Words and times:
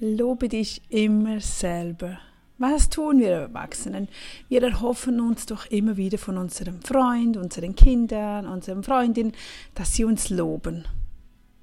Lobe 0.00 0.48
dich 0.48 0.82
immer 0.88 1.40
selber. 1.40 2.18
Was 2.58 2.90
tun 2.90 3.20
wir 3.20 3.30
Erwachsenen? 3.30 4.08
Wir 4.48 4.62
erhoffen 4.62 5.20
uns 5.20 5.46
doch 5.46 5.66
immer 5.66 5.96
wieder 5.96 6.18
von 6.18 6.36
unserem 6.36 6.82
Freund, 6.82 7.36
unseren 7.36 7.76
Kindern, 7.76 8.46
unseren 8.46 8.82
Freundinnen, 8.82 9.32
dass 9.74 9.94
sie 9.94 10.04
uns 10.04 10.30
loben. 10.30 10.84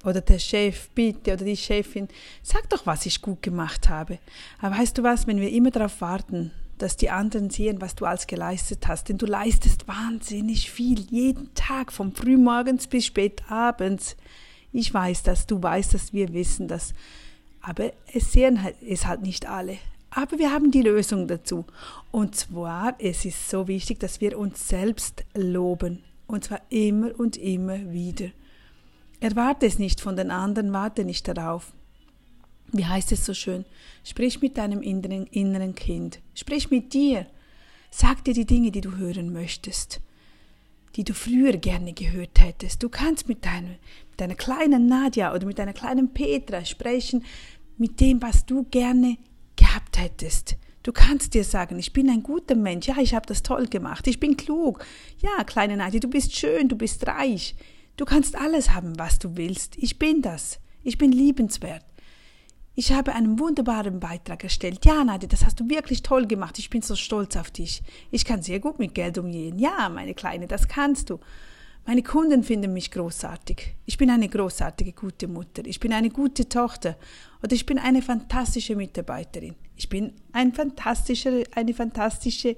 Oder 0.04 0.22
der 0.22 0.38
Chef, 0.38 0.88
bitte, 0.90 1.34
oder 1.34 1.44
die 1.44 1.56
Chefin, 1.56 2.08
sag 2.42 2.68
doch, 2.70 2.86
was 2.86 3.04
ich 3.04 3.20
gut 3.20 3.42
gemacht 3.42 3.90
habe. 3.90 4.18
Aber 4.60 4.78
weißt 4.78 4.96
du 4.96 5.02
was, 5.02 5.26
wenn 5.26 5.40
wir 5.40 5.50
immer 5.50 5.70
darauf 5.70 6.00
warten, 6.00 6.52
dass 6.78 6.96
die 6.96 7.10
anderen 7.10 7.50
sehen, 7.50 7.82
was 7.82 7.94
du 7.94 8.06
alles 8.06 8.26
geleistet 8.26 8.88
hast, 8.88 9.10
denn 9.10 9.18
du 9.18 9.26
leistest 9.26 9.86
wahnsinnig 9.86 10.70
viel, 10.70 11.00
jeden 11.00 11.52
Tag, 11.54 11.92
vom 11.92 12.14
frühmorgens 12.14 12.86
bis 12.86 13.06
spät 13.06 13.42
abends. 13.50 14.16
Ich 14.72 14.92
weiß 14.92 15.22
das, 15.22 15.46
du 15.46 15.62
weißt 15.62 15.92
dass 15.92 16.14
wir 16.14 16.32
wissen 16.32 16.66
das. 16.66 16.94
Aber 17.62 17.92
es 18.12 18.32
sehen 18.32 18.62
halt, 18.62 18.76
es 18.82 19.06
halt 19.06 19.22
nicht 19.22 19.48
alle. 19.48 19.78
Aber 20.10 20.38
wir 20.38 20.52
haben 20.52 20.70
die 20.70 20.82
Lösung 20.82 21.26
dazu. 21.26 21.64
Und 22.10 22.34
zwar, 22.36 22.96
es 22.98 23.24
ist 23.24 23.48
so 23.48 23.66
wichtig, 23.68 24.00
dass 24.00 24.20
wir 24.20 24.38
uns 24.38 24.68
selbst 24.68 25.24
loben. 25.34 26.02
Und 26.26 26.44
zwar 26.44 26.60
immer 26.68 27.18
und 27.18 27.36
immer 27.36 27.92
wieder. 27.92 28.26
Erwarte 29.20 29.66
es 29.66 29.78
nicht 29.78 30.00
von 30.00 30.16
den 30.16 30.30
anderen, 30.30 30.72
warte 30.72 31.04
nicht 31.04 31.28
darauf. 31.28 31.72
Wie 32.72 32.86
heißt 32.86 33.12
es 33.12 33.24
so 33.24 33.34
schön? 33.34 33.64
Sprich 34.02 34.40
mit 34.40 34.58
deinem 34.58 34.82
inneren, 34.82 35.26
inneren 35.26 35.74
Kind. 35.74 36.20
Sprich 36.34 36.70
mit 36.70 36.92
dir. 36.92 37.26
Sag 37.90 38.24
dir 38.24 38.34
die 38.34 38.46
Dinge, 38.46 38.70
die 38.70 38.80
du 38.80 38.96
hören 38.96 39.32
möchtest, 39.32 40.00
die 40.96 41.04
du 41.04 41.14
früher 41.14 41.56
gerne 41.56 41.92
gehört 41.92 42.40
hättest. 42.40 42.82
Du 42.82 42.88
kannst 42.88 43.28
mit, 43.28 43.44
deiner, 43.44 43.76
deiner 44.16 44.34
kleinen 44.34 44.86
Nadja 44.86 45.34
oder 45.34 45.46
mit 45.46 45.58
deiner 45.58 45.72
kleinen 45.72 46.12
Petra 46.12 46.64
sprechen, 46.64 47.24
mit 47.78 48.00
dem, 48.00 48.20
was 48.22 48.46
du 48.46 48.64
gerne 48.64 49.16
gehabt 49.56 49.98
hättest. 49.98 50.56
Du 50.82 50.92
kannst 50.92 51.34
dir 51.34 51.44
sagen, 51.44 51.78
ich 51.78 51.92
bin 51.92 52.10
ein 52.10 52.22
guter 52.22 52.56
Mensch, 52.56 52.88
ja, 52.88 52.96
ich 52.98 53.14
habe 53.14 53.26
das 53.26 53.42
toll 53.42 53.66
gemacht, 53.66 54.06
ich 54.08 54.18
bin 54.18 54.36
klug, 54.36 54.84
ja, 55.18 55.44
kleine 55.44 55.76
Nadja, 55.76 56.00
du 56.00 56.08
bist 56.08 56.36
schön, 56.36 56.68
du 56.68 56.76
bist 56.76 57.06
reich, 57.06 57.54
du 57.96 58.04
kannst 58.04 58.34
alles 58.36 58.70
haben, 58.70 58.98
was 58.98 59.20
du 59.20 59.36
willst, 59.36 59.76
ich 59.78 60.00
bin 60.00 60.22
das, 60.22 60.58
ich 60.82 60.98
bin 60.98 61.12
liebenswert. 61.12 61.84
Ich 62.74 62.92
habe 62.92 63.14
einen 63.14 63.38
wunderbaren 63.38 64.00
Beitrag 64.00 64.44
erstellt. 64.44 64.86
Ja, 64.86 65.04
Nadja, 65.04 65.28
das 65.28 65.44
hast 65.44 65.60
du 65.60 65.68
wirklich 65.68 66.02
toll 66.02 66.26
gemacht. 66.26 66.58
Ich 66.58 66.70
bin 66.70 66.80
so 66.80 66.96
stolz 66.96 67.36
auf 67.36 67.50
dich. 67.50 67.82
Ich 68.10 68.24
kann 68.24 68.40
sehr 68.40 68.60
gut 68.60 68.78
mit 68.78 68.94
Geld 68.94 69.18
umgehen. 69.18 69.58
Ja, 69.58 69.90
meine 69.90 70.14
Kleine, 70.14 70.46
das 70.46 70.68
kannst 70.68 71.10
du. 71.10 71.20
Meine 71.84 72.02
Kunden 72.02 72.42
finden 72.42 72.72
mich 72.72 72.90
großartig. 72.90 73.74
Ich 73.84 73.98
bin 73.98 74.08
eine 74.08 74.28
großartige, 74.28 74.92
gute 74.92 75.28
Mutter. 75.28 75.66
Ich 75.66 75.80
bin 75.80 75.92
eine 75.92 76.08
gute 76.08 76.48
Tochter. 76.48 76.96
Oder 77.42 77.52
ich 77.52 77.66
bin 77.66 77.78
eine 77.78 78.00
fantastische 78.00 78.74
Mitarbeiterin. 78.74 79.54
Ich 79.76 79.90
bin 79.90 80.14
ein 80.32 80.54
fantastischer, 80.54 81.42
eine 81.54 81.74
fantastische 81.74 82.56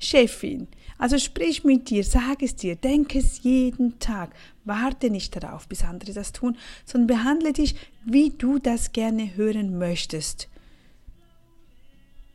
Chefin. 0.00 0.66
Also 0.98 1.18
sprich 1.18 1.62
mit 1.62 1.88
dir, 1.88 2.02
sag 2.02 2.42
es 2.42 2.56
dir, 2.56 2.74
denk 2.74 3.14
es 3.14 3.42
jeden 3.44 4.00
Tag. 4.00 4.34
Warte 4.64 5.10
nicht 5.10 5.36
darauf, 5.36 5.68
bis 5.68 5.84
andere 5.84 6.12
das 6.12 6.32
tun, 6.32 6.56
sondern 6.84 7.18
behandle 7.18 7.52
dich, 7.52 7.76
wie 8.04 8.30
du 8.30 8.58
das 8.58 8.90
gerne 8.90 9.36
hören 9.36 9.78
möchtest 9.78 10.48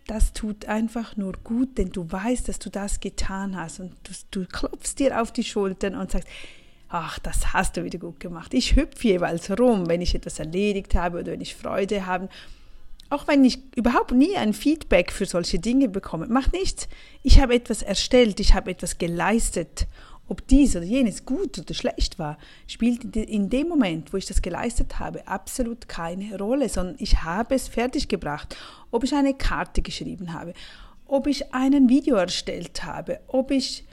das 0.08 0.34
tut 0.34 0.66
einfach 0.66 1.18
nur 1.18 1.34
gut, 1.44 1.78
denn 1.78 1.90
du 1.90 2.10
weißt, 2.12 2.48
dass 2.48 2.60
du 2.60 2.70
das 2.70 3.00
getan 3.00 3.56
hast 3.56 3.80
und 3.80 3.94
du, 4.04 4.14
du 4.32 4.46
klopfst 4.46 4.96
dir 5.00 5.20
auf 5.20 5.32
die 5.32 5.44
Schultern 5.44 5.96
und 5.96 6.12
sagst, 6.12 6.28
ach, 6.90 7.18
das 7.20 7.54
hast 7.54 7.78
du 7.78 7.84
wieder 7.84 7.98
gut 7.98 8.20
gemacht. 8.20 8.54
Ich 8.54 8.76
hüpfe 8.76 9.08
jeweils 9.08 9.50
rum, 9.58 9.88
wenn 9.90 10.02
ich 10.02 10.14
etwas 10.14 10.40
erledigt 10.40 10.94
habe 10.96 11.20
oder 11.20 11.32
wenn 11.32 11.42
ich 11.42 11.56
Freude 11.56 12.06
habe. 12.06 12.30
Auch 13.16 13.30
wenn 13.30 13.46
ich 13.46 13.60
überhaupt 13.78 14.12
nie 14.12 14.36
ein 14.36 14.52
Feedback 14.52 15.10
für 15.10 15.26
solche 15.26 15.58
Dinge 15.58 15.88
bekomme, 15.88 16.28
macht 16.28 16.52
nichts. 16.52 16.90
Ich 17.24 17.40
habe 17.40 17.56
etwas 17.56 17.82
erstellt, 17.82 18.42
ich 18.42 18.54
habe 18.54 18.72
etwas 18.72 18.98
geleistet 18.98 19.88
ob 20.28 20.46
dies 20.48 20.76
oder 20.76 20.84
jenes 20.86 21.24
gut 21.24 21.60
oder 21.60 21.74
schlecht 21.76 22.18
war, 22.18 22.38
spielt 22.68 23.16
in 23.16 23.50
dem 23.50 23.70
Moment, 23.70 24.12
wo 24.12 24.18
ich 24.18 24.26
das 24.26 24.42
geleistet 24.42 24.98
habe, 25.00 25.28
absolut 25.28 25.88
keine 25.88 26.38
Rolle, 26.38 26.68
sondern 26.68 26.96
ich 26.98 27.22
habe 27.22 27.54
es 27.54 27.68
fertiggebracht. 27.68 28.58
Ob 28.90 29.04
ich 29.04 29.14
eine 29.14 29.36
Karte 29.36 29.82
geschrieben 29.84 30.34
habe, 30.34 30.54
ob 31.06 31.28
ich 31.28 31.54
ein 31.54 31.88
Video 31.90 32.16
erstellt 32.16 32.84
habe, 32.84 33.20
ob 33.28 33.52
ich 33.52 33.86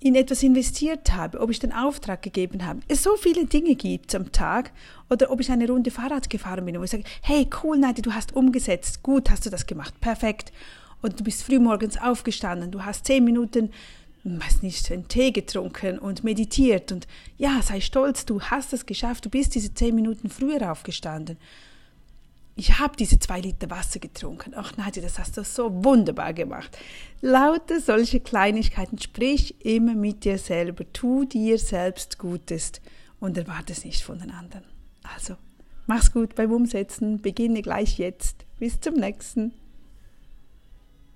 in 0.00 0.14
etwas 0.14 0.42
investiert 0.42 1.12
habe, 1.12 1.40
ob 1.40 1.50
ich 1.50 1.58
den 1.58 1.72
Auftrag 1.72 2.22
gegeben 2.22 2.64
habe. 2.64 2.80
Es 2.86 3.02
so 3.02 3.16
viele 3.16 3.46
Dinge 3.46 3.74
gibt 3.74 4.14
am 4.14 4.30
Tag 4.30 4.72
oder 5.10 5.30
ob 5.30 5.40
ich 5.40 5.50
eine 5.50 5.68
Runde 5.68 5.90
Fahrrad 5.90 6.30
gefahren 6.30 6.64
bin, 6.64 6.78
wo 6.78 6.84
ich 6.84 6.90
sage, 6.90 7.04
hey, 7.22 7.48
cool, 7.62 7.78
Nadie, 7.78 8.02
du 8.02 8.12
hast 8.12 8.36
umgesetzt, 8.36 9.02
gut 9.02 9.30
hast 9.30 9.46
du 9.46 9.50
das 9.50 9.66
gemacht, 9.66 10.00
perfekt. 10.00 10.52
Und 11.02 11.18
du 11.18 11.24
bist 11.24 11.42
frühmorgens 11.42 12.00
aufgestanden, 12.00 12.70
du 12.70 12.84
hast 12.84 13.06
zehn 13.06 13.24
Minuten 13.24 13.70
weiß 14.24 14.62
nicht, 14.62 14.90
einen 14.90 15.08
Tee 15.08 15.30
getrunken 15.30 15.98
und 15.98 16.24
meditiert 16.24 16.92
und 16.92 17.06
ja, 17.36 17.62
sei 17.62 17.80
stolz, 17.80 18.26
du 18.26 18.40
hast 18.40 18.72
es 18.72 18.86
geschafft, 18.86 19.24
du 19.24 19.30
bist 19.30 19.54
diese 19.54 19.72
zehn 19.72 19.94
Minuten 19.94 20.28
früher 20.28 20.70
aufgestanden. 20.70 21.38
Ich 22.58 22.80
habe 22.80 22.96
diese 22.96 23.20
zwei 23.20 23.40
Liter 23.40 23.70
Wasser 23.70 24.00
getrunken. 24.00 24.52
Ach 24.56 24.76
Nadja, 24.76 25.00
das 25.00 25.20
hast 25.20 25.36
du 25.36 25.44
so 25.44 25.84
wunderbar 25.84 26.32
gemacht. 26.32 26.76
Lauter 27.20 27.80
solche 27.80 28.18
Kleinigkeiten, 28.18 28.98
sprich 28.98 29.64
immer 29.64 29.94
mit 29.94 30.24
dir 30.24 30.38
selber, 30.38 30.84
tu 30.92 31.24
dir 31.24 31.56
selbst 31.60 32.18
Gutes 32.18 32.72
und 33.20 33.38
erwarte 33.38 33.72
es 33.72 33.84
nicht 33.84 34.02
von 34.02 34.18
den 34.18 34.32
anderen. 34.32 34.64
Also, 35.04 35.36
mach's 35.86 36.10
gut 36.10 36.34
beim 36.34 36.50
Umsetzen, 36.50 37.22
beginne 37.22 37.62
gleich 37.62 37.96
jetzt. 37.96 38.44
Bis 38.58 38.80
zum 38.80 38.94
nächsten. 38.94 39.52